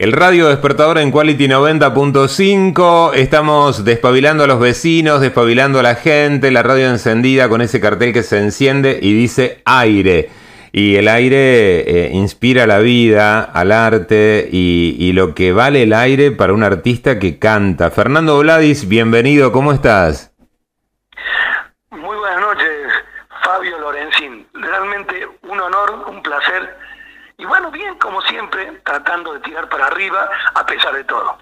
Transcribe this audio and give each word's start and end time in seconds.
El 0.00 0.12
radio 0.12 0.48
despertador 0.48 0.96
en 0.96 1.10
Quality 1.10 1.46
90.5. 1.46 3.12
Estamos 3.12 3.84
despabilando 3.84 4.44
a 4.44 4.46
los 4.46 4.58
vecinos, 4.58 5.20
despabilando 5.20 5.78
a 5.78 5.82
la 5.82 5.94
gente. 5.94 6.50
La 6.50 6.62
radio 6.62 6.88
encendida 6.88 7.50
con 7.50 7.60
ese 7.60 7.82
cartel 7.82 8.14
que 8.14 8.22
se 8.22 8.38
enciende 8.38 8.98
y 9.02 9.12
dice 9.12 9.60
aire. 9.66 10.30
Y 10.72 10.96
el 10.96 11.06
aire 11.06 11.80
eh, 11.80 12.10
inspira 12.14 12.66
la 12.66 12.78
vida, 12.78 13.42
al 13.42 13.72
arte 13.72 14.48
y, 14.50 14.96
y, 14.98 15.12
lo 15.12 15.34
que 15.34 15.52
vale 15.52 15.82
el 15.82 15.92
aire 15.92 16.30
para 16.30 16.54
un 16.54 16.62
artista 16.62 17.18
que 17.18 17.38
canta. 17.38 17.90
Fernando 17.90 18.38
Vladis, 18.38 18.88
bienvenido, 18.88 19.52
¿cómo 19.52 19.70
estás? 19.70 20.32
Muy 21.90 22.16
buenas 22.16 22.40
noches, 22.40 22.88
Fabio 23.44 23.78
Lorenzín. 23.78 24.46
Realmente 24.54 25.28
un 25.42 25.60
honor, 25.60 26.06
un 26.08 26.22
placer 26.22 26.74
y 27.40 27.46
bueno, 27.46 27.70
bien, 27.70 27.94
como 27.94 28.20
siempre, 28.60 28.82
tratando 28.84 29.32
de 29.34 29.40
tirar 29.40 29.68
para 29.68 29.86
arriba 29.86 30.28
a 30.54 30.66
pesar 30.66 30.94
de 30.94 31.04
todo. 31.04 31.38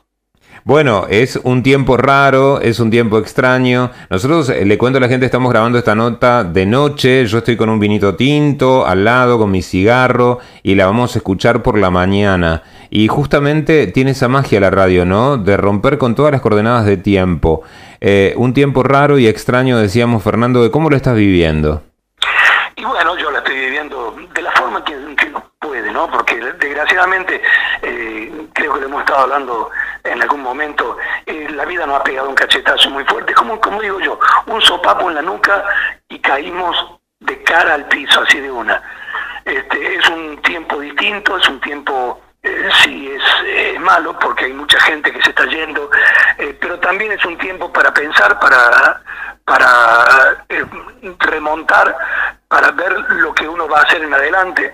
Bueno, 0.64 1.06
es 1.08 1.36
un 1.44 1.62
tiempo 1.62 1.96
raro, 1.96 2.60
es 2.60 2.78
un 2.78 2.90
tiempo 2.90 3.18
extraño. 3.18 3.90
Nosotros, 4.10 4.50
eh, 4.50 4.66
le 4.66 4.76
cuento 4.76 4.98
a 4.98 5.00
la 5.00 5.08
gente, 5.08 5.24
estamos 5.24 5.50
grabando 5.50 5.78
esta 5.78 5.94
nota 5.94 6.44
de 6.44 6.66
noche. 6.66 7.24
Yo 7.26 7.38
estoy 7.38 7.56
con 7.56 7.70
un 7.70 7.78
vinito 7.78 8.16
tinto 8.16 8.86
al 8.86 9.04
lado, 9.04 9.38
con 9.38 9.50
mi 9.50 9.62
cigarro, 9.62 10.40
y 10.62 10.74
la 10.74 10.86
vamos 10.86 11.14
a 11.14 11.20
escuchar 11.20 11.62
por 11.62 11.78
la 11.78 11.90
mañana. 11.90 12.62
Y 12.90 13.08
justamente 13.08 13.86
tiene 13.86 14.10
esa 14.10 14.28
magia 14.28 14.60
la 14.60 14.70
radio, 14.70 15.06
¿no? 15.06 15.38
De 15.38 15.56
romper 15.56 15.96
con 15.96 16.14
todas 16.14 16.32
las 16.32 16.40
coordenadas 16.40 16.84
de 16.84 16.98
tiempo. 16.98 17.62
Eh, 18.00 18.34
un 18.36 18.52
tiempo 18.52 18.82
raro 18.82 19.18
y 19.18 19.26
extraño, 19.26 19.78
decíamos, 19.78 20.22
Fernando, 20.22 20.62
de 20.62 20.70
cómo 20.70 20.90
lo 20.90 20.96
estás 20.96 21.14
viviendo. 21.14 21.82
Y 22.76 22.84
bueno, 22.84 23.16
yo 23.16 23.30
la 23.30 23.38
estoy 23.38 23.56
viviendo 23.56 24.14
de 24.34 24.42
la 24.42 24.52
forma 24.52 24.84
que, 24.84 24.94
que 25.16 25.32
puede, 25.60 25.90
¿no? 25.92 26.10
Porque 26.10 26.38
desgraciadamente, 26.98 27.40
eh, 27.82 28.48
creo 28.52 28.74
que 28.74 28.80
lo 28.80 28.86
hemos 28.86 29.00
estado 29.00 29.20
hablando 29.20 29.70
en 30.04 30.22
algún 30.22 30.42
momento, 30.42 30.96
eh, 31.26 31.48
la 31.50 31.64
vida 31.64 31.86
nos 31.86 32.00
ha 32.00 32.04
pegado 32.04 32.28
un 32.28 32.34
cachetazo 32.34 32.90
muy 32.90 33.04
fuerte, 33.04 33.34
como, 33.34 33.60
como 33.60 33.80
digo 33.80 34.00
yo, 34.00 34.18
un 34.46 34.60
sopapo 34.62 35.08
en 35.08 35.16
la 35.16 35.22
nuca 35.22 35.64
y 36.08 36.18
caímos 36.18 36.98
de 37.20 37.42
cara 37.42 37.74
al 37.74 37.86
piso, 37.86 38.20
así 38.20 38.40
de 38.40 38.50
una. 38.50 38.82
Este, 39.44 39.96
es 39.96 40.08
un 40.08 40.40
tiempo 40.42 40.80
distinto, 40.80 41.36
es 41.36 41.48
un 41.48 41.60
tiempo, 41.60 42.20
eh, 42.42 42.68
sí, 42.82 43.10
es, 43.12 43.80
malo 43.80 44.18
porque 44.18 44.46
hay 44.46 44.52
mucha 44.52 44.78
gente 44.80 45.10
que 45.10 45.22
se 45.22 45.30
está 45.30 45.46
yendo, 45.46 45.88
eh, 46.36 46.56
pero 46.60 46.78
también 46.80 47.12
es 47.12 47.24
un 47.24 47.38
tiempo 47.38 47.72
para 47.72 47.94
pensar, 47.94 48.38
para, 48.38 49.00
para 49.44 50.44
remontar, 51.20 51.96
para 52.48 52.72
ver 52.72 52.92
lo 53.10 53.32
que 53.34 53.48
uno 53.48 53.66
va 53.68 53.78
a 53.78 53.82
hacer 53.84 54.02
en 54.02 54.12
adelante 54.12 54.72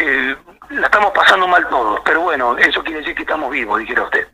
eh, 0.00 0.36
la 0.70 0.86
estamos 0.86 1.12
pasando 1.14 1.46
mal 1.46 1.68
todos, 1.68 2.00
pero 2.04 2.22
bueno, 2.22 2.56
eso 2.58 2.82
quiere 2.82 3.00
decir 3.00 3.14
que 3.14 3.22
estamos 3.22 3.50
vivos, 3.50 3.78
dijera 3.80 4.04
usted. 4.04 4.26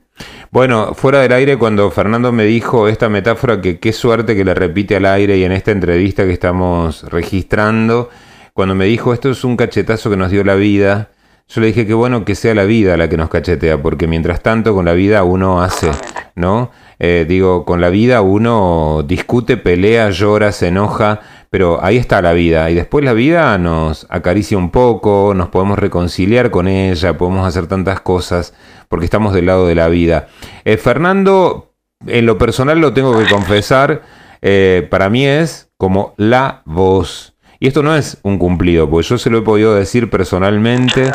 Bueno, 0.51 0.95
fuera 0.95 1.21
del 1.21 1.33
aire, 1.33 1.59
cuando 1.59 1.91
Fernando 1.91 2.33
me 2.33 2.45
dijo 2.45 2.89
esta 2.89 3.09
metáfora, 3.09 3.61
que 3.61 3.79
qué 3.79 3.93
suerte 3.93 4.37
que 4.37 4.45
le 4.45 4.55
repite 4.55 4.97
al 4.97 5.07
aire 5.07 5.37
y 5.37 5.45
en 5.45 5.53
esta 5.53 5.73
entrevista 5.73 6.25
que 6.25 6.33
estamos 6.33 7.03
registrando, 7.11 8.11
cuando 8.55 8.75
me 8.75 8.87
dijo 8.87 9.13
esto 9.13 9.31
es 9.31 9.45
un 9.45 9.57
cachetazo 9.57 10.09
que 10.09 10.17
nos 10.17 10.31
dio 10.31 10.45
la 10.45 10.55
vida, 10.55 11.11
yo 11.49 11.61
le 11.61 11.69
dije 11.69 11.87
que 11.87 11.95
bueno 11.95 12.25
que 12.25 12.35
sea 12.35 12.55
la 12.55 12.65
vida 12.65 12.97
la 12.97 13.09
que 13.09 13.17
nos 13.17 13.29
cachetea, 13.29 13.83
porque 13.83 14.07
mientras 14.07 14.43
tanto 14.43 14.75
con 14.75 14.85
la 14.85 14.95
vida 14.95 15.23
uno 15.25 15.63
hace, 15.63 15.91
¿no? 16.35 16.71
Eh, 16.99 17.27
digo, 17.29 17.65
con 17.65 17.81
la 17.81 17.91
vida 17.91 18.23
uno 18.23 19.05
discute, 19.07 19.57
pelea, 19.57 20.11
llora, 20.11 20.53
se 20.53 20.69
enoja, 20.69 21.21
pero 21.51 21.83
ahí 21.83 21.97
está 21.97 22.23
la 22.23 22.33
vida. 22.33 22.71
Y 22.71 22.75
después 22.75 23.05
la 23.05 23.13
vida 23.13 23.57
nos 23.59 24.07
acaricia 24.11 24.59
un 24.59 24.71
poco, 24.71 25.33
nos 25.35 25.49
podemos 25.49 25.79
reconciliar 25.79 26.51
con 26.51 26.69
ella, 26.69 27.17
podemos 27.17 27.47
hacer 27.47 27.67
tantas 27.67 28.01
cosas 28.01 28.55
porque 28.89 29.05
estamos 29.05 29.33
del 29.33 29.47
lado 29.47 29.67
de 29.67 29.75
la 29.75 29.89
vida. 29.89 30.29
Eh, 30.65 30.77
Fernando, 30.77 31.73
en 32.07 32.27
lo 32.27 32.39
personal 32.39 32.81
lo 32.81 32.93
tengo 32.93 33.17
que 33.19 33.27
confesar, 33.27 34.03
eh, 34.43 34.87
para 34.91 35.09
mí 35.09 35.27
es 35.27 35.71
como 35.77 36.15
la 36.17 36.63
voz. 36.65 37.35
Y 37.59 37.69
esto 37.69 37.83
no 37.83 37.97
es 37.97 38.19
un 38.23 38.39
cumplido, 38.39 38.89
porque 38.91 39.09
yo 39.09 39.19
se 39.19 39.31
lo 39.31 39.39
he 39.39 39.43
podido 39.43 39.75
decir 39.75 40.11
personalmente, 40.11 41.11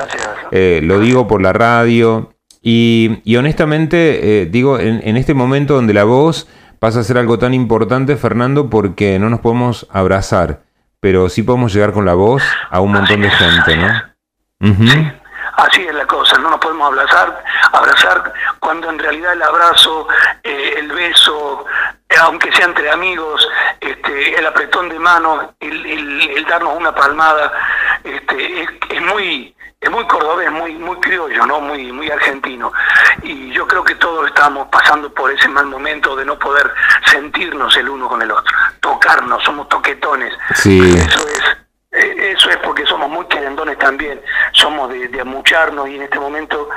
eh, 0.52 0.82
lo 0.84 1.00
digo 1.00 1.28
por 1.28 1.42
la 1.42 1.54
radio. 1.54 2.34
Y, 2.64 3.20
y 3.24 3.38
honestamente, 3.38 4.48
digo, 4.52 4.80
en, 4.80 5.02
en 5.04 5.18
este 5.18 5.34
momento 5.34 5.76
donde 5.76 5.94
la 5.94 6.04
voz 6.04 6.48
pasa 6.82 7.02
a 7.02 7.04
ser 7.04 7.20
algo 7.20 7.38
tan 7.38 7.54
importante, 7.54 8.18
Fernando, 8.18 8.68
porque 8.68 9.20
no 9.20 9.30
nos 9.30 9.42
podemos 9.42 9.86
abrazar, 9.92 10.64
pero 11.00 11.30
sí 11.30 11.44
podemos 11.44 11.72
llegar 11.72 11.94
con 11.94 12.06
la 12.06 12.16
voz 12.16 12.42
a 12.72 12.80
un 12.82 12.94
montón 12.94 13.22
de 13.22 13.30
gente, 13.30 13.78
¿no? 13.78 13.88
Sí, 14.90 15.12
así 15.58 15.82
es 15.84 15.94
la 15.94 16.08
cosa, 16.08 16.40
no 16.40 16.50
nos 16.50 16.60
podemos 16.60 16.88
abrazar, 16.88 17.44
abrazar 17.72 18.34
cuando 18.60 18.90
en 18.90 18.98
realidad 18.98 19.34
el 19.34 19.44
abrazo, 19.44 20.08
eh, 20.42 20.74
el 20.80 20.92
beso, 20.92 21.66
eh, 22.10 22.16
aunque 22.20 22.52
sea 22.52 22.66
entre 22.66 22.90
amigos, 22.90 23.48
este, 23.80 24.40
el 24.40 24.48
apretón 24.48 24.90
de 24.90 24.98
mano, 24.98 25.54
el, 25.60 25.86
el, 25.86 26.46
darnos 26.46 26.76
una 26.76 26.96
palmada, 26.96 27.54
este, 28.04 28.64
es, 28.64 28.70
es 28.90 29.02
muy 29.04 29.56
es 29.82 29.90
muy 29.90 30.06
cordobés, 30.06 30.52
muy 30.52 30.76
muy 30.76 30.96
criollo, 30.98 31.46
no, 31.48 31.60
muy 31.60 31.92
muy 31.92 32.10
argentino. 32.10 32.72
Y 33.24 33.52
yo 33.52 33.68
creo 33.68 33.84
que 33.84 33.96
todos 33.96 34.28
estamos 34.28 34.68
pasando 34.68 35.12
por 35.12 35.32
ese 35.32 35.48
mal 35.50 35.66
momento 35.66 36.16
de 36.16 36.24
no 36.24 36.38
poder 36.38 36.72
sentirnos 37.08 37.76
el 37.78 37.90
uno 37.90 38.08
con 38.08 38.22
el 38.22 38.32
otro, 38.32 38.56
tocarnos, 38.80 39.44
somos 39.44 39.68
toquetones. 39.68 40.34
Sí. 40.54 40.80
Eso 40.80 41.28
es 41.28 41.42
eh, 41.94 42.34
eso 42.38 42.50
es 42.50 42.58
porque 42.58 42.86
somos 42.86 43.10
muy 43.10 43.26
querendones 43.26 43.78
también, 43.80 44.22
somos 44.54 44.90
de, 44.92 45.08
de 45.10 45.22
amucharnos 45.22 45.90
y 45.90 45.96
en 45.96 46.04
este 46.04 46.20
momento 46.20 46.70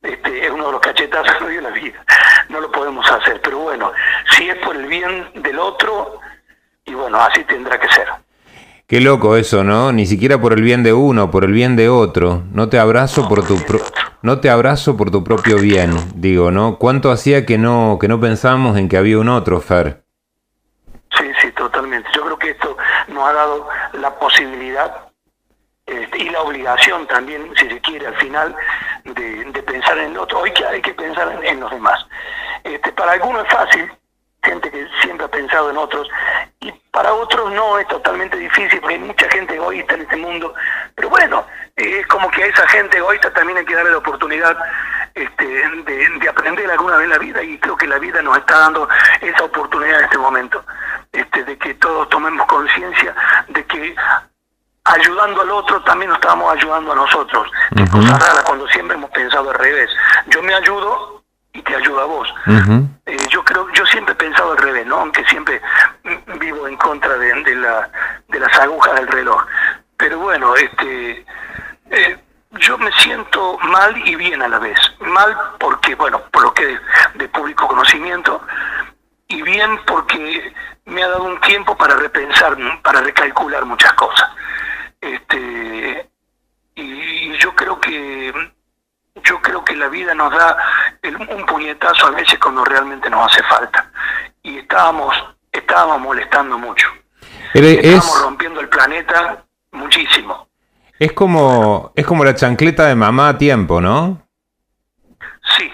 este, 0.00 0.46
es 0.46 0.50
uno 0.50 0.66
de 0.66 0.72
los 0.72 0.80
cachetazos 0.80 1.36
que 1.38 1.48
dio 1.48 1.60
la 1.60 1.70
vida. 1.70 2.02
No 2.48 2.60
lo 2.60 2.70
podemos 2.70 3.10
hacer, 3.10 3.40
pero 3.42 3.58
bueno, 3.58 3.92
si 4.30 4.48
es 4.48 4.56
por 4.58 4.76
el 4.76 4.86
bien 4.86 5.30
del 5.34 5.58
otro, 5.58 6.20
y 6.84 6.94
bueno, 6.94 7.20
así 7.20 7.44
tendrá 7.44 7.78
que 7.78 7.88
ser. 7.88 8.08
Qué 8.86 9.00
loco 9.00 9.36
eso, 9.36 9.64
¿no? 9.64 9.92
Ni 9.92 10.06
siquiera 10.06 10.40
por 10.40 10.52
el 10.52 10.62
bien 10.62 10.82
de 10.82 10.92
uno, 10.92 11.30
por 11.30 11.44
el 11.44 11.52
bien 11.52 11.76
de 11.76 11.88
otro. 11.88 12.42
No 12.52 12.68
te 12.68 12.78
abrazo 12.78 13.28
por 13.28 13.46
tu 13.46 13.56
pro 13.64 13.80
no 14.22 14.38
te 14.38 14.50
abrazo 14.50 14.96
por 14.96 15.10
tu 15.10 15.24
propio 15.24 15.58
bien, 15.58 15.92
digo, 16.14 16.52
¿no? 16.52 16.78
¿Cuánto 16.78 17.10
hacía 17.10 17.44
que 17.44 17.58
no 17.58 17.98
que 18.00 18.06
no 18.06 18.20
pensamos 18.20 18.78
en 18.78 18.88
que 18.88 18.96
había 18.96 19.18
un 19.18 19.28
otro, 19.28 19.60
Fer? 19.60 20.04
Sí, 21.18 21.30
sí, 21.40 21.50
totalmente. 21.52 22.08
Yo 22.14 22.24
creo 22.24 22.38
que 22.38 22.50
esto 22.50 22.76
nos 23.08 23.28
ha 23.28 23.32
dado 23.32 23.68
la 23.94 24.16
posibilidad 24.18 25.08
este, 25.86 26.22
y 26.22 26.30
la 26.30 26.40
obligación 26.42 27.06
también, 27.08 27.52
si 27.56 27.68
se 27.68 27.80
quiere, 27.80 28.06
al 28.06 28.16
final, 28.16 28.54
de, 29.04 29.44
de 29.44 29.62
pensar 29.64 29.98
en 29.98 30.12
el 30.12 30.18
otro. 30.18 30.38
Hoy 30.38 30.52
que 30.52 30.64
hay 30.64 30.80
que 30.80 30.94
pensar 30.94 31.32
en, 31.32 31.44
en 31.44 31.60
los 31.60 31.70
demás. 31.72 32.06
Este, 32.62 32.92
para 32.92 33.12
algunos 33.12 33.44
es 33.44 33.52
fácil, 33.52 33.90
gente 34.44 34.70
que 34.70 34.86
siempre 35.02 35.26
ha 35.26 35.30
pensado 35.30 35.70
en 35.70 35.76
otros, 35.76 36.08
para 36.90 37.12
otros 37.12 37.52
no, 37.52 37.78
es 37.78 37.88
totalmente 37.88 38.36
difícil, 38.36 38.80
porque 38.80 38.94
hay 38.94 39.00
mucha 39.00 39.28
gente 39.30 39.54
egoísta 39.54 39.94
en 39.94 40.02
este 40.02 40.16
mundo, 40.16 40.54
pero 40.94 41.08
bueno, 41.08 41.44
eh, 41.76 42.00
es 42.00 42.06
como 42.06 42.30
que 42.30 42.44
a 42.44 42.46
esa 42.46 42.66
gente 42.68 42.98
egoísta 42.98 43.32
también 43.32 43.58
hay 43.58 43.64
que 43.64 43.74
darle 43.74 43.90
la 43.92 43.98
oportunidad 43.98 44.56
este, 45.14 45.44
de, 45.44 46.08
de, 46.20 46.28
aprender 46.28 46.70
alguna 46.70 46.96
vez 46.96 47.08
la 47.08 47.18
vida, 47.18 47.42
y 47.42 47.58
creo 47.58 47.76
que 47.76 47.86
la 47.86 47.98
vida 47.98 48.22
nos 48.22 48.38
está 48.38 48.58
dando 48.58 48.88
esa 49.20 49.44
oportunidad 49.44 49.98
en 49.98 50.04
este 50.04 50.18
momento, 50.18 50.64
este, 51.12 51.44
de 51.44 51.58
que 51.58 51.74
todos 51.74 52.08
tomemos 52.08 52.46
conciencia 52.46 53.14
de 53.48 53.64
que 53.66 53.94
ayudando 54.84 55.42
al 55.42 55.50
otro 55.50 55.82
también 55.82 56.10
nos 56.10 56.18
estamos 56.18 56.52
ayudando 56.52 56.92
a 56.92 56.96
nosotros. 56.96 57.48
Uh 57.72 57.80
-huh. 57.80 57.90
cosa 57.90 58.18
rara 58.18 58.42
cuando 58.44 58.66
siempre 58.68 58.96
hemos 58.96 59.10
pensado 59.10 59.50
al 59.50 59.58
revés. 59.58 59.90
Yo 60.26 60.42
me 60.42 60.54
ayudo 60.54 61.22
y 61.52 61.62
te 61.62 61.76
ayuda 61.76 62.02
a 62.02 62.06
vos. 62.06 62.28
Uh 62.46 62.50
-huh. 62.50 62.88
eh, 63.06 63.16
yo 63.30 63.44
creo, 63.44 63.68
yo 63.72 63.86
siempre 63.86 64.12
he 64.12 64.16
pensado 64.16 64.52
al 64.52 64.58
revés, 64.58 64.86
¿no? 64.86 64.96
Aunque 65.00 65.24
siempre 65.26 65.60
vivo 66.40 66.66
en 66.66 66.76
contra 66.76 67.16
de, 67.16 67.32
de, 67.42 67.54
de 68.28 68.40
las 68.40 68.58
agujas 68.58 68.94
del 68.94 69.08
reloj. 69.08 69.44
Pero 69.96 70.18
bueno, 70.18 70.54
este, 70.56 71.24
eh, 71.90 72.18
yo 72.52 72.78
me 72.78 72.92
siento 72.92 73.58
mal 73.58 73.96
y 74.06 74.16
bien 74.16 74.42
a 74.42 74.48
la 74.48 74.58
vez. 74.58 74.78
Mal 75.00 75.36
porque, 75.58 75.94
bueno, 75.94 76.22
por 76.30 76.42
lo 76.42 76.54
que 76.54 76.66
de, 76.66 76.80
de 77.14 77.28
público 77.28 77.68
conocimiento, 77.68 78.40
y 79.28 79.42
bien 79.42 79.80
porque 79.86 80.52
me 80.84 81.02
ha 81.02 81.08
dado 81.08 81.24
un 81.24 81.40
tiempo 81.40 81.76
para 81.76 81.96
repensar, 81.96 82.56
para 82.82 83.00
recalcular 83.00 83.64
muchas 83.64 83.92
cosas. 83.94 84.28
Este, 85.00 86.10
y 86.74 87.36
yo 87.38 87.54
creo 87.54 87.80
que 87.80 88.52
yo 89.24 89.40
creo 89.40 89.64
que 89.64 89.76
la 89.76 89.88
vida 89.88 90.14
nos 90.14 90.32
da 90.32 90.56
el, 91.02 91.16
un 91.16 91.46
puñetazo 91.46 92.06
a 92.06 92.10
veces 92.10 92.38
cuando 92.38 92.64
realmente 92.64 93.10
nos 93.10 93.30
hace 93.30 93.42
falta. 93.44 93.90
Y 94.42 94.58
estábamos, 94.58 95.14
estábamos 95.50 96.00
molestando 96.00 96.58
mucho. 96.58 96.88
Estábamos 97.54 98.06
es... 98.06 98.22
rompiendo 98.22 98.60
el 98.60 98.68
planeta 98.68 99.44
muchísimo. 99.72 100.48
Es 100.98 101.12
como, 101.12 101.92
es 101.96 102.06
como 102.06 102.24
la 102.24 102.34
chancleta 102.34 102.86
de 102.86 102.94
mamá 102.94 103.30
a 103.30 103.38
tiempo, 103.38 103.80
¿no? 103.80 104.22
Sí, 105.56 105.70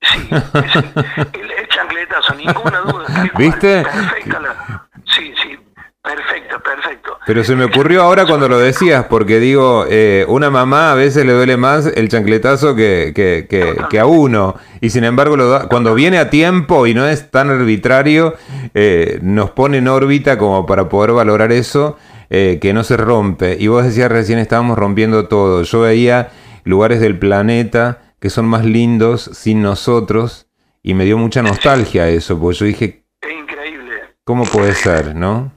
sí. 0.00 0.28
Es 0.32 0.76
el, 1.34 1.50
el, 1.50 1.68
chancletazo, 1.68 2.34
ninguna 2.34 2.80
duda. 2.80 3.30
¿Viste? 3.36 3.82
Perfecta 3.82 4.40
la, 4.40 4.88
sí, 5.06 5.32
sí, 5.42 5.58
perfecto, 6.02 6.60
perfecto. 6.60 7.11
Pero 7.26 7.44
se 7.44 7.54
me 7.54 7.64
ocurrió 7.64 8.02
ahora 8.02 8.26
cuando 8.26 8.48
lo 8.48 8.58
decías, 8.58 9.04
porque 9.04 9.38
digo, 9.38 9.86
eh, 9.88 10.24
una 10.28 10.50
mamá 10.50 10.90
a 10.90 10.94
veces 10.94 11.24
le 11.24 11.32
duele 11.32 11.56
más 11.56 11.86
el 11.86 12.08
chancletazo 12.08 12.74
que, 12.74 13.12
que, 13.14 13.46
que, 13.88 13.98
a 14.00 14.06
uno. 14.06 14.56
Y 14.80 14.90
sin 14.90 15.04
embargo, 15.04 15.36
lo 15.36 15.68
cuando 15.68 15.94
viene 15.94 16.18
a 16.18 16.30
tiempo 16.30 16.86
y 16.86 16.94
no 16.94 17.06
es 17.06 17.30
tan 17.30 17.50
arbitrario, 17.50 18.34
eh, 18.74 19.20
nos 19.22 19.50
pone 19.50 19.78
en 19.78 19.88
órbita 19.88 20.36
como 20.36 20.66
para 20.66 20.88
poder 20.88 21.12
valorar 21.12 21.52
eso, 21.52 21.96
eh, 22.30 22.58
que 22.60 22.72
no 22.72 22.82
se 22.82 22.96
rompe. 22.96 23.56
Y 23.58 23.68
vos 23.68 23.84
decías 23.84 24.10
recién 24.10 24.38
estábamos 24.38 24.76
rompiendo 24.76 25.28
todo. 25.28 25.62
Yo 25.62 25.82
veía 25.82 26.30
lugares 26.64 27.00
del 27.00 27.18
planeta 27.18 28.00
que 28.18 28.30
son 28.30 28.46
más 28.46 28.64
lindos 28.64 29.30
sin 29.32 29.62
nosotros 29.62 30.46
y 30.82 30.94
me 30.94 31.04
dio 31.04 31.18
mucha 31.18 31.42
nostalgia 31.42 32.08
eso, 32.08 32.38
porque 32.38 32.58
yo 32.58 32.66
dije... 32.66 33.04
Es 33.20 33.32
increíble. 33.32 34.14
¿Cómo 34.24 34.44
puede 34.44 34.74
ser, 34.74 35.14
no? 35.14 35.52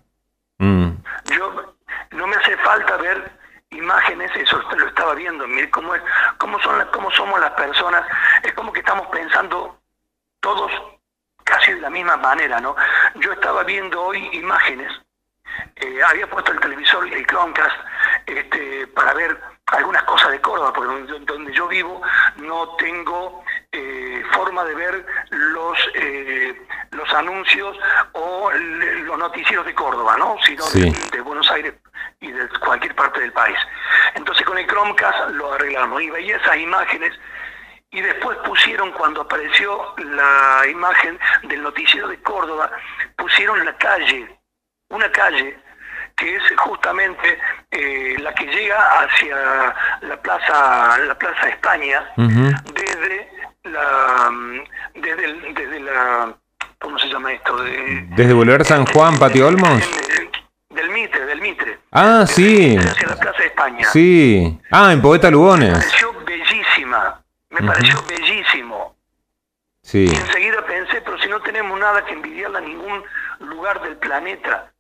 Mm. 0.57 0.89
Yo, 1.29 1.51
no 2.17 2.27
me 2.27 2.35
hace 2.35 2.57
falta 2.57 2.97
ver 2.97 3.31
imágenes, 3.85 4.31
eso 4.35 4.59
lo 4.75 4.87
estaba 4.87 5.13
viendo, 5.13 5.47
mire 5.47 5.69
cómo, 5.69 5.93
es, 5.93 6.01
cómo, 6.39 6.59
son, 6.59 6.87
cómo 6.91 7.11
somos 7.11 7.39
las 7.39 7.51
personas, 7.51 8.03
es 8.41 8.51
como 8.53 8.73
que 8.73 8.79
estamos 8.79 9.07
pensando 9.07 9.79
todos 10.39 10.71
casi 11.43 11.73
de 11.73 11.81
la 11.81 11.91
misma 11.91 12.17
manera, 12.17 12.59
¿no? 12.59 12.75
Yo 13.15 13.31
estaba 13.31 13.63
viendo 13.63 14.01
hoy 14.01 14.27
imágenes, 14.33 14.91
eh, 15.75 15.99
había 16.03 16.27
puesto 16.27 16.51
el 16.51 16.59
televisor, 16.59 17.07
el 17.07 17.27
Chromecast, 17.27 17.77
este, 18.25 18.87
para 18.87 19.13
ver 19.13 19.39
algunas 19.67 20.03
cosas 20.03 20.31
de 20.31 20.41
Córdoba, 20.41 20.73
porque 20.73 21.13
donde, 21.25 21.53
yo 21.53 21.67
vivo 21.67 22.01
no 22.37 22.75
tengo 22.77 23.43
eh, 23.71 24.23
forma 24.33 24.63
de 24.63 24.75
ver 24.75 25.05
los 25.29 25.77
eh, 25.93 26.67
los 26.91 27.13
anuncios 27.13 27.77
o 28.13 28.51
los 28.51 29.17
noticieros 29.17 29.65
de 29.65 29.75
Córdoba, 29.75 30.17
¿no? 30.17 30.37
sino 30.43 30.65
de, 30.65 31.21
Buenos 31.21 31.49
Aires 31.51 31.73
y 32.21 32.31
de 32.31 32.47
cualquier 32.59 32.95
parte 32.95 33.19
del 33.19 33.31
país. 33.31 33.57
Entonces 34.15 34.45
con 34.45 34.57
el 34.57 34.67
Chromecast 34.67 35.29
lo 35.31 35.53
arreglamos. 35.53 36.01
Y 36.01 36.09
veía 36.09 36.37
esas 36.37 36.57
imágenes 36.57 37.13
y 37.91 38.01
después 38.01 38.37
pusieron, 38.39 38.91
cuando 38.91 39.21
apareció 39.21 39.93
la 39.97 40.63
imagen 40.69 41.17
del 41.43 41.63
noticiero 41.63 42.07
de 42.07 42.21
Córdoba, 42.21 42.69
pusieron 43.15 43.63
la 43.63 43.77
calle, 43.77 44.37
una 44.89 45.09
calle 45.11 45.57
que 46.15 46.35
es 46.35 46.43
justamente 46.57 47.39
eh, 47.71 48.15
la 48.19 48.33
que 48.33 48.45
llega 48.45 49.01
hacia 49.01 49.35
la 50.01 50.21
plaza 50.21 50.97
la 50.99 51.17
plaza 51.17 51.49
España 51.49 52.09
desde 52.15 53.29
la 53.63 54.31
desde, 54.93 55.53
desde 55.53 55.79
la 55.81 56.33
cómo 56.79 56.97
se 56.99 57.09
llama 57.09 57.33
esto 57.33 57.57
desde 57.57 58.33
Boulevard 58.33 58.63
San 58.63 58.85
Juan 58.85 59.19
Patio 59.19 59.47
Olmos 59.47 59.81
Mitre 60.95 61.25
del 61.25 61.41
Mitre. 61.41 61.79
Ah 61.91 62.25
sí. 62.25 62.77
Hacia 62.77 63.09
la 63.09 63.17
plaza 63.17 63.43
España. 63.43 63.85
Sí. 63.91 64.57
Ah 64.71 64.93
en 64.93 65.01
Poeta 65.01 65.29
Lugones. 65.29 65.73
Me 65.73 65.77
pareció 65.77 66.13
bellísima. 66.23 67.21
Me 67.49 67.61
pareció 67.61 68.01
bellísimo. 68.07 68.95
Sí. 69.81 70.05
Y 70.05 70.15
enseguida 70.15 70.65
pensé 70.65 71.01
pero 71.01 71.19
si 71.19 71.27
no 71.27 71.41
tenemos 71.41 71.77
nada 71.77 72.05
que 72.05 72.13
envidiarle 72.13 72.59
a 72.59 72.61
ningún 72.61 73.03
lugar 73.39 73.81
del 73.81 73.97
planeta. 73.97 74.71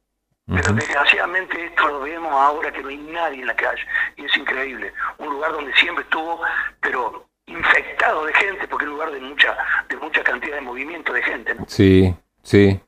Pero 0.47 0.73
desgraciadamente 0.73 1.65
esto 1.65 1.87
lo 1.87 2.01
vemos 2.01 2.31
ahora 2.31 2.71
que 2.71 2.81
no 2.81 2.89
hay 2.89 2.97
nadie 2.97 3.41
en 3.41 3.47
la 3.47 3.55
calle. 3.55 3.81
Y 4.15 4.25
es 4.25 4.37
increíble. 4.37 4.93
Un 5.17 5.29
lugar 5.29 5.51
donde 5.51 5.73
siempre 5.75 6.03
estuvo, 6.03 6.39
pero 6.79 7.27
infectado 7.47 8.25
de 8.25 8.33
gente, 8.35 8.67
porque 8.67 8.85
es 8.85 8.89
un 8.89 8.95
lugar 8.95 9.11
de 9.11 9.19
mucha, 9.19 9.57
de 9.89 9.97
mucha 9.97 10.23
cantidad 10.23 10.55
de 10.55 10.61
movimiento 10.61 11.11
de 11.11 11.23
gente. 11.23 11.55
Sí, 11.67 12.15
sí. 12.43 12.79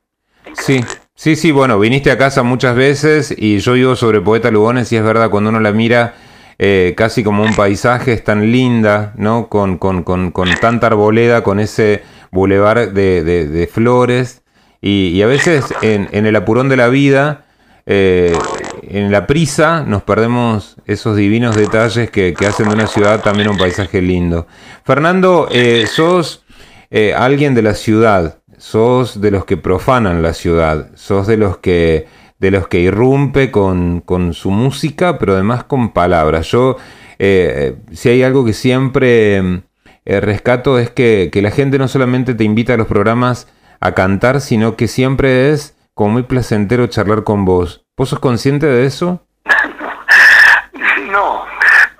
Sí, 0.54 0.84
sí, 1.18 1.36
sí, 1.36 1.50
bueno, 1.50 1.78
viniste 1.78 2.10
a 2.10 2.16
casa 2.16 2.42
muchas 2.42 2.74
veces 2.76 3.34
y 3.36 3.58
yo 3.58 3.74
digo 3.74 3.96
sobre 3.96 4.20
Poeta 4.20 4.50
Lugones 4.50 4.90
y 4.92 4.96
es 4.96 5.02
verdad, 5.02 5.28
cuando 5.28 5.50
uno 5.50 5.60
la 5.60 5.72
mira 5.72 6.14
eh, 6.58 6.94
casi 6.96 7.22
como 7.24 7.42
un 7.42 7.54
paisaje, 7.54 8.12
es 8.12 8.24
tan 8.24 8.50
linda, 8.50 9.12
¿no? 9.16 9.48
Con, 9.48 9.76
con, 9.78 10.04
con, 10.04 10.30
con 10.30 10.48
tanta 10.60 10.86
arboleda, 10.86 11.42
con 11.42 11.60
ese 11.60 12.02
bulevar 12.30 12.92
de, 12.92 13.22
de, 13.24 13.66
flores 13.66 14.42
y, 14.80 15.20
a 15.20 15.26
veces 15.26 15.64
en, 15.82 16.08
en 16.12 16.26
el 16.26 16.36
apurón 16.36 16.68
de 16.68 16.76
la 16.76 16.88
vida 16.88 17.44
eh, 17.90 18.36
en 18.82 19.10
la 19.10 19.26
prisa 19.26 19.82
nos 19.82 20.02
perdemos 20.02 20.76
esos 20.84 21.16
divinos 21.16 21.56
detalles 21.56 22.10
que, 22.10 22.34
hacen 22.46 22.68
de 22.68 22.74
una 22.74 22.86
ciudad 22.86 23.22
también 23.22 23.48
un 23.48 23.56
paisaje 23.56 24.02
lindo. 24.02 24.46
Fernando, 24.84 25.48
eh, 25.50 25.86
sos 25.86 26.44
eh, 26.90 27.14
alguien 27.14 27.54
de 27.54 27.62
la 27.62 27.74
ciudad, 27.74 28.37
sos 28.58 29.20
de 29.20 29.30
los 29.30 29.44
que 29.44 29.56
profanan 29.56 30.22
la 30.22 30.34
ciudad, 30.34 30.90
sos 30.94 31.26
de 31.26 31.36
los 31.36 31.58
que 31.58 32.06
de 32.38 32.52
los 32.52 32.68
que 32.68 32.78
irrumpe 32.78 33.50
con, 33.50 34.04
su 34.32 34.50
música, 34.52 35.18
pero 35.18 35.32
además 35.32 35.64
con 35.64 35.92
palabras. 35.92 36.46
Yo, 36.46 36.76
si 37.18 38.08
hay 38.08 38.22
algo 38.22 38.44
que 38.44 38.52
siempre 38.52 39.62
rescato 40.06 40.78
es 40.78 40.88
que, 40.90 41.30
que 41.32 41.42
la 41.42 41.50
gente 41.50 41.78
no 41.78 41.88
solamente 41.88 42.34
te 42.34 42.44
invita 42.44 42.74
a 42.74 42.76
los 42.76 42.86
programas 42.86 43.48
a 43.80 43.92
cantar, 43.92 44.40
sino 44.40 44.76
que 44.76 44.88
siempre 44.88 45.50
es 45.50 45.76
como 45.94 46.10
muy 46.10 46.22
placentero 46.22 46.86
charlar 46.86 47.24
con 47.24 47.44
vos. 47.44 47.84
¿Vos 47.96 48.10
sos 48.10 48.20
consciente 48.20 48.66
de 48.66 48.86
eso? 48.86 49.26
no, 51.10 51.44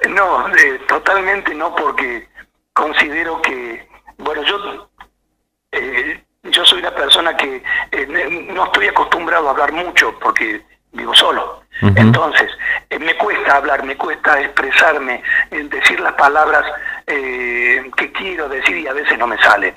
no, 0.08 0.48
eh, 0.48 0.80
totalmente 0.86 1.54
no, 1.54 1.74
porque 1.74 2.28
considero 2.72 3.42
que, 3.42 3.88
bueno, 4.18 4.42
yo, 4.44 4.88
eh, 5.72 6.24
yo 6.58 6.64
soy 6.64 6.80
una 6.80 6.94
persona 6.94 7.36
que 7.36 7.62
eh, 7.92 8.46
no 8.52 8.64
estoy 8.64 8.88
acostumbrado 8.88 9.48
a 9.48 9.52
hablar 9.52 9.72
mucho 9.72 10.18
porque 10.20 10.60
vivo 10.92 11.14
solo. 11.14 11.62
Entonces, 11.94 12.50
me 12.98 13.16
cuesta 13.16 13.56
hablar, 13.56 13.84
me 13.84 13.96
cuesta 13.96 14.40
expresarme, 14.40 15.22
decir 15.50 16.00
las 16.00 16.14
palabras 16.14 16.64
que 17.06 18.12
quiero 18.12 18.48
decir 18.48 18.78
y 18.78 18.88
a 18.88 18.92
veces 18.92 19.16
no 19.16 19.28
me 19.28 19.38
salen 19.38 19.74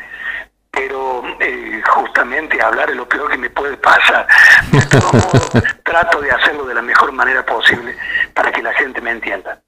pero 0.72 1.22
eh, 1.40 1.82
justamente 1.86 2.62
hablar 2.62 2.90
es 2.90 2.96
lo 2.96 3.08
peor 3.08 3.30
que 3.30 3.38
me 3.38 3.50
puede 3.50 3.78
pasar. 3.78 4.26
trato 5.84 6.22
de 6.22 6.32
hacerlo 6.32 6.66
de 6.66 6.74
la 6.74 6.82
mejor 6.82 7.12
manera 7.12 7.46
posible 7.46 7.96
para 8.34 8.52
que 8.52 8.62
la 8.62 8.74
gente 8.74 9.02
me 9.02 9.12
entienda. 9.12 9.62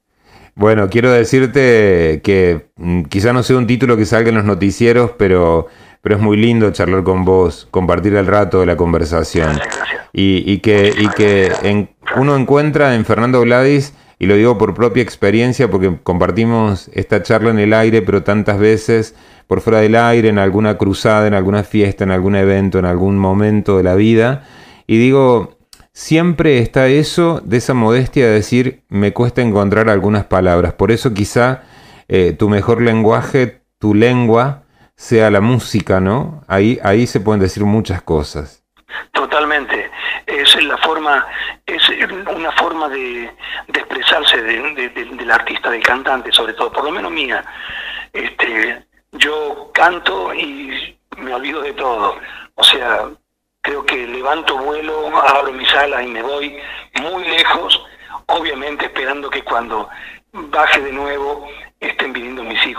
Bueno, 0.54 0.88
quiero 0.88 1.10
decirte 1.10 2.22
que 2.24 2.70
mm, 2.76 3.04
quizá 3.04 3.32
no 3.32 3.42
sea 3.42 3.56
un 3.56 3.66
título 3.66 3.96
que 3.96 4.06
salga 4.06 4.30
en 4.30 4.36
los 4.36 4.44
noticieros, 4.44 5.10
pero, 5.18 5.66
pero 6.04 6.16
es 6.16 6.22
muy 6.22 6.36
lindo 6.36 6.70
charlar 6.70 7.02
con 7.02 7.24
vos, 7.24 7.66
compartir 7.70 8.14
el 8.14 8.26
rato 8.26 8.60
de 8.60 8.66
la 8.66 8.76
conversación. 8.76 9.58
Y, 10.12 10.58
que, 10.58 10.92
y 10.96 11.08
que 11.08 11.50
uno 12.16 12.36
encuentra 12.36 12.94
en 12.94 13.06
Fernando 13.06 13.40
Gladys, 13.40 13.94
y 14.18 14.26
lo 14.26 14.36
digo 14.36 14.58
por 14.58 14.74
propia 14.74 15.02
experiencia, 15.02 15.70
porque 15.70 15.98
compartimos 16.02 16.90
esta 16.92 17.22
charla 17.22 17.50
en 17.50 17.58
el 17.58 17.72
aire, 17.72 18.02
pero 18.02 18.22
tantas 18.22 18.58
veces 18.58 19.14
por 19.46 19.62
fuera 19.62 19.80
del 19.80 19.96
aire, 19.96 20.28
en 20.28 20.38
alguna 20.38 20.76
cruzada, 20.76 21.26
en 21.26 21.32
alguna 21.32 21.64
fiesta, 21.64 22.04
en 22.04 22.10
algún 22.10 22.36
evento, 22.36 22.78
en 22.78 22.84
algún 22.84 23.18
momento 23.18 23.78
de 23.78 23.84
la 23.84 23.94
vida. 23.94 24.44
Y 24.86 24.98
digo, 24.98 25.56
siempre 25.94 26.58
está 26.58 26.86
eso 26.86 27.40
de 27.42 27.56
esa 27.56 27.72
modestia 27.72 28.26
de 28.26 28.32
decir, 28.32 28.82
me 28.90 29.14
cuesta 29.14 29.40
encontrar 29.40 29.88
algunas 29.88 30.26
palabras. 30.26 30.74
Por 30.74 30.92
eso 30.92 31.14
quizá 31.14 31.62
eh, 32.08 32.34
tu 32.38 32.50
mejor 32.50 32.82
lenguaje, 32.82 33.62
tu 33.78 33.94
lengua, 33.94 34.63
sea 34.96 35.30
la 35.30 35.40
música, 35.40 36.00
¿no? 36.00 36.42
Ahí, 36.48 36.78
ahí 36.82 37.06
se 37.06 37.20
pueden 37.20 37.40
decir 37.40 37.64
muchas 37.64 38.02
cosas. 38.02 38.64
Totalmente. 39.12 39.90
Es 40.26 40.62
la 40.62 40.76
forma, 40.78 41.26
es 41.66 41.82
una 42.34 42.52
forma 42.52 42.88
de, 42.88 43.30
expresarse 43.68 44.40
del 44.42 45.30
artista, 45.30 45.70
del 45.70 45.82
cantante, 45.82 46.32
sobre 46.32 46.54
todo, 46.54 46.72
por 46.72 46.84
lo 46.84 46.90
menos 46.90 47.10
mía. 47.10 47.44
Este, 48.12 48.84
yo 49.12 49.70
canto 49.72 50.32
y 50.34 50.96
me 51.18 51.34
olvido 51.34 51.62
de 51.62 51.72
todo. 51.72 52.16
O 52.54 52.62
sea, 52.62 53.08
creo 53.60 53.84
que 53.84 54.06
levanto 54.06 54.56
vuelo, 54.58 55.08
abro 55.16 55.52
mis 55.52 55.72
alas 55.74 56.04
y 56.04 56.08
me 56.08 56.22
voy 56.22 56.56
muy 57.00 57.24
lejos, 57.24 57.84
obviamente 58.26 58.86
esperando 58.86 59.30
que 59.30 59.42
cuando 59.42 59.88
baje 60.32 60.80
de 60.80 60.92
nuevo 60.92 61.48
mis 61.80 62.03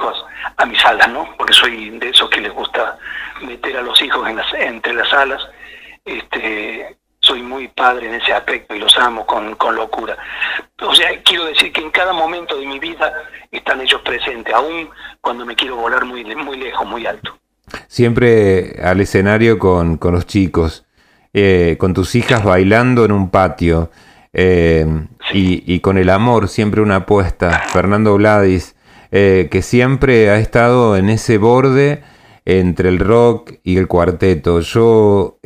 hijos 0.05 0.25
a 0.57 0.65
mis 0.65 0.83
alas, 0.85 1.09
¿no? 1.09 1.27
Porque 1.37 1.53
soy 1.53 1.89
de 1.97 2.09
esos 2.09 2.29
que 2.29 2.41
les 2.41 2.53
gusta 2.53 2.97
meter 3.45 3.77
a 3.77 3.81
los 3.81 4.01
hijos 4.01 4.27
en 4.27 4.37
las, 4.37 4.53
entre 4.53 4.93
las 4.93 5.11
alas. 5.13 5.41
Este, 6.03 6.97
soy 7.19 7.41
muy 7.41 7.67
padre 7.69 8.07
en 8.07 8.15
ese 8.15 8.33
aspecto 8.33 8.75
y 8.75 8.79
los 8.79 8.95
amo 8.97 9.25
con, 9.25 9.55
con, 9.55 9.75
locura. 9.75 10.17
O 10.81 10.93
sea, 10.93 11.09
quiero 11.23 11.45
decir 11.45 11.71
que 11.71 11.81
en 11.81 11.91
cada 11.91 12.13
momento 12.13 12.57
de 12.57 12.65
mi 12.65 12.79
vida 12.79 13.11
están 13.51 13.81
ellos 13.81 14.01
presentes, 14.01 14.53
aún 14.53 14.89
cuando 15.21 15.45
me 15.45 15.55
quiero 15.55 15.77
volar 15.77 16.05
muy, 16.05 16.23
muy 16.35 16.57
lejos, 16.57 16.85
muy 16.85 17.05
alto. 17.05 17.37
Siempre 17.87 18.79
al 18.83 19.01
escenario 19.01 19.57
con, 19.57 19.97
con 19.97 20.13
los 20.13 20.27
chicos, 20.27 20.85
eh, 21.33 21.77
con 21.79 21.93
tus 21.93 22.13
hijas 22.15 22.43
bailando 22.43 23.03
en 23.05 23.11
un 23.11 23.31
patio 23.31 23.89
eh, 24.31 24.85
y, 25.33 25.73
y, 25.73 25.79
con 25.79 25.97
el 25.97 26.09
amor, 26.09 26.47
siempre 26.47 26.81
una 26.81 26.97
apuesta. 26.97 27.63
Fernando 27.69 28.15
Vladis, 28.15 28.74
eh, 29.17 29.47
que 29.49 29.61
siempre 29.61 30.29
ha 30.29 30.39
estado 30.39 30.97
en 30.97 31.09
ese 31.09 31.37
borde 31.37 32.03
entre 32.43 32.89
el 32.89 32.99
rock 32.99 33.53
y 33.63 33.77
el 33.77 33.87
cuarteto. 33.87 34.59
Yo 34.59 35.39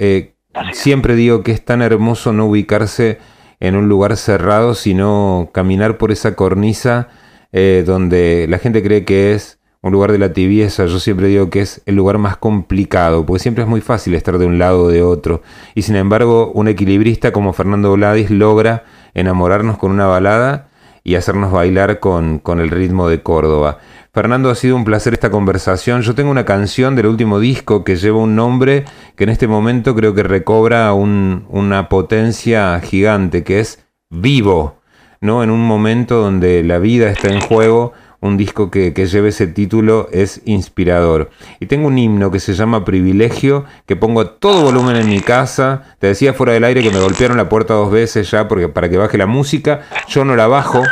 siempre 0.73 1.13
digo 1.13 1.43
que 1.43 1.51
es 1.51 1.63
tan 1.63 1.83
hermoso 1.83 2.33
no 2.33 2.47
ubicarse 2.47 3.19
en 3.59 3.75
un 3.75 3.87
lugar 3.87 4.17
cerrado, 4.17 4.73
sino 4.73 5.51
caminar 5.53 5.99
por 5.99 6.11
esa 6.11 6.35
cornisa 6.35 7.09
eh, 7.51 7.83
donde 7.85 8.47
la 8.49 8.57
gente 8.57 8.81
cree 8.81 9.05
que 9.05 9.35
es 9.35 9.59
un 9.83 9.91
lugar 9.91 10.11
de 10.13 10.17
la 10.17 10.33
tibieza. 10.33 10.87
Yo 10.87 10.99
siempre 10.99 11.27
digo 11.27 11.51
que 11.51 11.61
es 11.61 11.83
el 11.85 11.95
lugar 11.95 12.17
más 12.17 12.37
complicado, 12.37 13.23
porque 13.23 13.43
siempre 13.43 13.65
es 13.65 13.69
muy 13.69 13.81
fácil 13.81 14.15
estar 14.15 14.39
de 14.39 14.47
un 14.47 14.57
lado 14.57 14.85
o 14.85 14.87
de 14.87 15.03
otro. 15.03 15.43
Y 15.75 15.83
sin 15.83 15.95
embargo, 15.95 16.51
un 16.55 16.69
equilibrista 16.69 17.31
como 17.31 17.53
Fernando 17.53 17.93
Vladis 17.93 18.31
logra 18.31 18.83
enamorarnos 19.13 19.77
con 19.77 19.91
una 19.91 20.07
balada 20.07 20.68
y 21.09 21.15
hacernos 21.15 21.51
bailar 21.51 21.99
con, 21.99 22.37
con 22.37 22.59
el 22.59 22.69
ritmo 22.69 23.09
de 23.09 23.23
Córdoba. 23.23 23.79
Fernando, 24.13 24.51
ha 24.51 24.55
sido 24.55 24.75
un 24.75 24.83
placer 24.85 25.13
esta 25.13 25.31
conversación. 25.31 26.03
Yo 26.03 26.13
tengo 26.13 26.29
una 26.29 26.45
canción 26.45 26.95
del 26.95 27.07
último 27.07 27.39
disco 27.39 27.83
que 27.83 27.95
lleva 27.95 28.19
un 28.19 28.35
nombre 28.35 28.85
que 29.15 29.23
en 29.23 29.31
este 29.31 29.47
momento 29.47 29.95
creo 29.95 30.13
que 30.13 30.21
recobra 30.21 30.93
una 30.93 31.89
potencia 31.89 32.79
gigante, 32.81 33.43
que 33.43 33.59
es 33.59 33.83
Vivo, 34.11 34.77
¿no? 35.19 35.41
En 35.41 35.49
un 35.49 35.65
momento 35.65 36.21
donde 36.21 36.61
la 36.61 36.77
vida 36.77 37.09
está 37.09 37.29
en 37.29 37.41
juego, 37.41 37.93
un 38.21 38.37
disco 38.37 38.69
que, 38.69 38.91
lleve 38.91 39.29
ese 39.29 39.47
título 39.47 40.09
es 40.11 40.41
inspirador. 40.45 41.29
Y 41.59 41.67
tengo 41.67 41.87
un 41.87 41.97
himno 41.97 42.31
que 42.31 42.39
se 42.39 42.53
llama 42.53 42.83
Privilegio, 42.83 43.65
que 43.85 43.95
pongo 43.95 44.27
todo 44.27 44.63
volumen 44.63 44.97
en 44.97 45.07
mi 45.07 45.21
casa. 45.21 45.83
Te 45.99 46.07
decía 46.07 46.33
fuera 46.33 46.53
del 46.53 46.65
aire 46.65 46.83
que 46.83 46.91
me 46.91 46.99
golpearon 46.99 47.37
la 47.37 47.47
puerta 47.49 47.73
dos 47.73 47.91
veces 47.91 48.29
ya 48.29 48.47
porque, 48.47 48.67
para 48.67 48.89
que 48.89 48.97
baje 48.97 49.17
la 49.17 49.25
música. 49.25 49.81
Yo 50.07 50.25
no 50.25 50.35
la 50.35 50.47
bajo. 50.47 50.83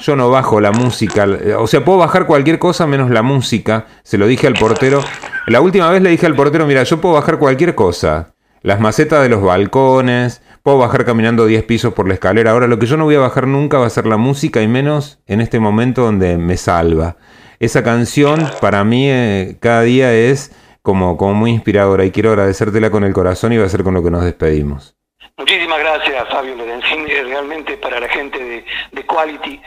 Yo 0.00 0.16
no 0.16 0.28
bajo 0.28 0.60
la 0.60 0.72
música. 0.72 1.26
O 1.58 1.66
sea, 1.66 1.84
puedo 1.84 1.98
bajar 1.98 2.26
cualquier 2.26 2.58
cosa 2.58 2.86
menos 2.86 3.10
la 3.10 3.22
música. 3.22 3.86
Se 4.02 4.18
lo 4.18 4.26
dije 4.26 4.46
al 4.46 4.54
portero. 4.54 5.02
La 5.46 5.60
última 5.60 5.88
vez 5.90 6.02
le 6.02 6.10
dije 6.10 6.26
al 6.26 6.34
portero, 6.34 6.66
mira, 6.66 6.82
yo 6.82 7.00
puedo 7.00 7.14
bajar 7.14 7.38
cualquier 7.38 7.74
cosa. 7.74 8.34
Las 8.66 8.80
macetas 8.80 9.22
de 9.22 9.28
los 9.28 9.44
balcones, 9.44 10.42
puedo 10.64 10.78
bajar 10.78 11.04
caminando 11.04 11.46
10 11.46 11.62
pisos 11.66 11.94
por 11.94 12.08
la 12.08 12.14
escalera. 12.14 12.50
Ahora 12.50 12.66
lo 12.66 12.80
que 12.80 12.86
yo 12.86 12.96
no 12.96 13.04
voy 13.04 13.14
a 13.14 13.20
bajar 13.20 13.46
nunca 13.46 13.78
va 13.78 13.86
a 13.86 13.90
ser 13.90 14.06
la 14.06 14.16
música 14.16 14.60
y 14.60 14.66
menos 14.66 15.20
en 15.28 15.40
este 15.40 15.60
momento 15.60 16.02
donde 16.02 16.36
me 16.36 16.56
salva. 16.56 17.16
Esa 17.60 17.84
canción 17.84 18.44
para 18.60 18.82
mí 18.82 19.08
eh, 19.08 19.56
cada 19.60 19.82
día 19.82 20.12
es 20.12 20.50
como, 20.82 21.16
como 21.16 21.34
muy 21.34 21.52
inspiradora 21.52 22.04
y 22.06 22.10
quiero 22.10 22.30
agradecértela 22.30 22.90
con 22.90 23.04
el 23.04 23.12
corazón 23.12 23.52
y 23.52 23.56
va 23.56 23.66
a 23.66 23.68
ser 23.68 23.84
con 23.84 23.94
lo 23.94 24.02
que 24.02 24.10
nos 24.10 24.24
despedimos. 24.24 24.96
Muchísimas 25.38 25.78
gracias, 25.78 26.28
Fabio 26.30 26.56
Lorenzini, 26.56 27.08
realmente 27.08 27.76
para 27.76 28.00
la 28.00 28.08
gente 28.08 28.64
de, 28.90 29.06
Quality, 29.06 29.60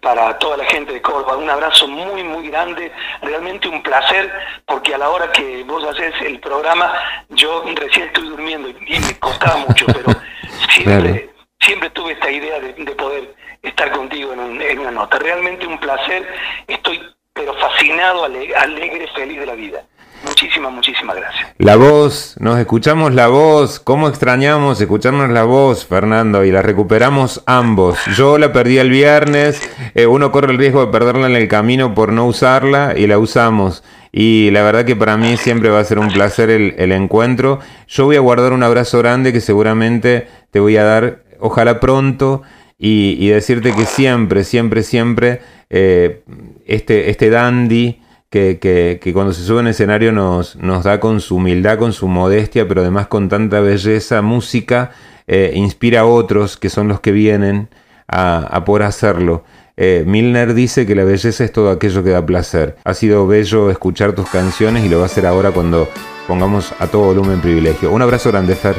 para 0.00 0.38
toda 0.38 0.56
la 0.56 0.64
gente 0.64 0.92
de 0.92 1.02
Córdoba. 1.02 1.36
Un 1.36 1.50
abrazo 1.50 1.86
muy, 1.86 2.22
muy 2.22 2.48
grande, 2.48 2.92
realmente 3.22 3.68
un 3.68 3.82
placer, 3.82 4.32
porque 4.66 4.94
a 4.94 4.98
la 4.98 5.10
hora 5.10 5.30
que 5.32 5.62
vos 5.64 5.84
haces 5.84 6.14
el 6.22 6.40
programa, 6.40 6.92
yo 7.30 7.64
recién 7.74 8.06
estoy 8.06 8.28
durmiendo 8.28 8.68
y 8.68 8.98
me 8.98 9.18
costaba 9.18 9.56
mucho, 9.56 9.86
pero 9.86 10.08
siempre, 10.70 11.30
siempre 11.60 11.90
tuve 11.90 12.12
esta 12.12 12.30
idea 12.30 12.60
de, 12.60 12.72
poder 12.94 13.34
estar 13.62 13.90
contigo 13.92 14.32
en, 14.32 14.60
en, 14.60 14.78
una 14.78 14.90
nota. 14.90 15.18
Realmente 15.18 15.66
un 15.66 15.78
placer, 15.78 16.26
estoy 16.66 17.00
pero 17.34 17.52
fascinado, 17.54 18.24
alegre, 18.24 19.08
feliz 19.14 19.40
de 19.40 19.46
la 19.46 19.54
vida. 19.54 19.82
Muchísimas, 20.24 20.72
muchísimas 20.72 21.16
gracias. 21.16 21.48
La 21.58 21.76
voz, 21.76 22.36
nos 22.40 22.58
escuchamos 22.58 23.14
la 23.14 23.28
voz, 23.28 23.78
cómo 23.78 24.08
extrañamos 24.08 24.80
escucharnos 24.80 25.30
la 25.30 25.44
voz, 25.44 25.86
Fernando, 25.86 26.44
y 26.44 26.50
la 26.50 26.62
recuperamos 26.62 27.42
ambos. 27.46 27.98
Yo 28.16 28.38
la 28.38 28.52
perdí 28.52 28.78
el 28.78 28.90
viernes, 28.90 29.60
eh, 29.94 30.06
uno 30.06 30.32
corre 30.32 30.52
el 30.52 30.58
riesgo 30.58 30.84
de 30.84 30.92
perderla 30.92 31.26
en 31.26 31.36
el 31.36 31.48
camino 31.48 31.94
por 31.94 32.12
no 32.12 32.26
usarla 32.26 32.94
y 32.96 33.06
la 33.06 33.18
usamos. 33.18 33.84
Y 34.12 34.50
la 34.52 34.62
verdad 34.62 34.84
que 34.84 34.96
para 34.96 35.16
mí 35.16 35.36
siempre 35.36 35.68
va 35.70 35.80
a 35.80 35.84
ser 35.84 35.98
un 35.98 36.08
placer 36.08 36.48
el, 36.48 36.92
encuentro. 36.92 37.58
Yo 37.88 38.06
voy 38.06 38.16
a 38.16 38.20
guardar 38.20 38.52
un 38.52 38.62
abrazo 38.62 38.98
grande 38.98 39.32
que 39.32 39.40
seguramente 39.40 40.28
te 40.50 40.60
voy 40.60 40.76
a 40.76 40.84
dar, 40.84 41.24
ojalá 41.40 41.80
pronto, 41.80 42.42
y, 42.78 43.28
decirte 43.28 43.74
que 43.74 43.86
siempre, 43.86 44.44
siempre, 44.44 44.82
siempre, 44.82 45.40
eh, 45.70 46.22
este, 46.66 47.10
este 47.10 47.30
dandy 47.30 48.03
que, 48.34 49.12
cuando 49.12 49.32
se 49.32 49.42
sube 49.42 49.60
en 49.60 49.68
escenario 49.68 50.10
nos, 50.10 50.56
nos 50.56 50.82
da 50.82 50.98
con 50.98 51.20
su 51.20 51.36
humildad, 51.36 51.78
con 51.78 51.92
su 51.92 52.08
modestia, 52.08 52.66
pero 52.66 52.80
además 52.80 53.06
con 53.06 53.28
tanta 53.28 53.60
belleza, 53.60 54.22
música, 54.22 54.90
eh, 55.28 55.52
inspira 55.54 56.00
a 56.00 56.04
otros 56.04 56.56
que 56.56 56.68
son 56.68 56.88
los 56.88 57.00
que 57.00 57.12
vienen 57.12 57.68
a, 58.08 58.64
poder 58.64 58.82
hacerlo. 58.82 59.44
Eh, 59.76 60.04
Milner 60.06 60.54
dice 60.54 60.86
que 60.86 60.94
la 60.94 61.04
belleza 61.04 61.44
es 61.44 61.52
todo 61.52 61.70
aquello 61.70 62.02
que 62.02 62.10
da 62.10 62.26
placer. 62.26 62.76
Ha 62.84 62.94
sido 62.94 63.26
bello 63.26 63.70
escuchar 63.70 64.14
tus 64.14 64.28
canciones 64.28 64.84
y 64.84 64.88
lo 64.88 64.98
va 64.98 65.04
a 65.04 65.06
hacer 65.06 65.26
ahora 65.26 65.52
cuando 65.52 65.88
pongamos 66.26 66.72
a 66.80 66.88
todo 66.88 67.02
volumen 67.02 67.40
privilegio. 67.40 67.92
Un 67.92 68.02
abrazo 68.02 68.30
grande, 68.30 68.56
Fer. 68.56 68.76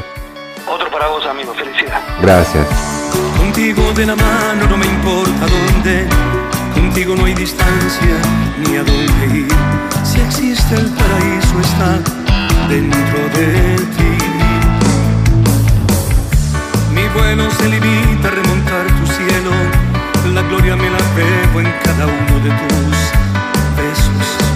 Otro 0.68 0.90
para 0.90 1.08
vos, 1.08 1.24
amigo. 1.26 1.54
Felicidad. 1.54 2.00
Gracias. 2.20 2.66
Contigo 3.38 3.82
de 3.94 4.06
la 4.06 4.16
mano, 4.16 4.66
no 4.68 4.76
me 4.76 4.86
importa 4.86 5.46
dónde 5.46 6.35
Contigo 6.86 7.16
no 7.16 7.24
hay 7.24 7.34
distancia 7.34 8.16
ni 8.64 8.76
a 8.76 8.84
dónde 8.84 9.38
ir. 9.38 9.48
Si 10.04 10.20
existe 10.20 10.76
el 10.76 10.88
paraíso 10.90 11.60
está 11.60 11.98
dentro 12.68 13.18
de 13.34 13.76
ti. 13.96 14.12
Mi 16.94 17.08
vuelo 17.08 17.50
se 17.50 17.68
limita 17.68 18.28
a 18.28 18.30
remontar 18.30 18.86
tu 18.98 19.06
cielo. 19.14 19.50
La 20.32 20.42
gloria 20.42 20.76
me 20.76 20.88
la 20.88 20.98
bebo 21.16 21.60
en 21.60 21.74
cada 21.82 22.06
uno 22.06 22.34
de 22.44 22.50
tus 22.50 22.96
besos. 23.76 24.55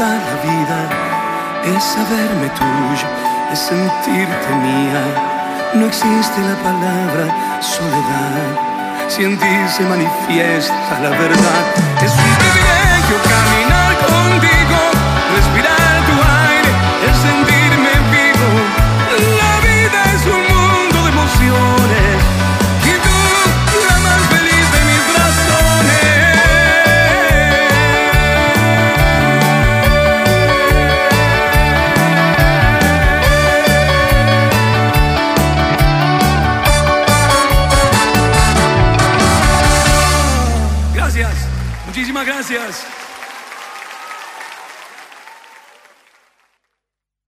La 0.00 0.34
vida 0.42 0.80
es 1.64 1.84
saberme 1.84 2.48
tuyo, 2.50 3.06
es 3.52 3.58
sentirte 3.58 4.54
mía. 4.62 5.02
No 5.74 5.86
existe 5.86 6.40
la 6.40 6.56
palabra 6.62 7.60
soledad, 7.60 9.08
si 9.08 9.24
en 9.24 9.38
ti 9.38 9.54
se 9.68 9.82
manifiesta 9.84 10.98
la 11.00 11.10
verdad. 11.10 11.62
Es 12.02 12.12
un 12.12 12.34
privilegio 12.42 13.16
caminar 13.32 13.96
contigo, 13.98 14.80
respirar 15.36 15.94
tu 16.08 16.14
aire, 16.42 16.70
es 17.10 17.16
sentirme 17.18 17.51